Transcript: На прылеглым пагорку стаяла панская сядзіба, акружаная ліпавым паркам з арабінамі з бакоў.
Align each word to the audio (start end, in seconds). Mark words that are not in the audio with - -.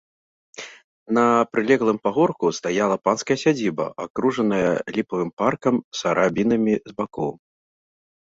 На 1.17 1.25
прылеглым 1.55 1.97
пагорку 2.07 2.45
стаяла 2.59 2.97
панская 3.09 3.37
сядзіба, 3.43 3.85
акружаная 4.07 4.63
ліпавым 4.97 5.29
паркам 5.43 5.75
з 6.01 6.09
арабінамі 6.15 6.75
з 6.91 6.97
бакоў. 6.97 7.31